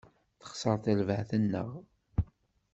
[0.39, 1.69] Texser terbaεt-nneɣ.